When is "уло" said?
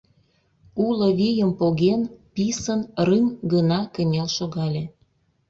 0.85-1.07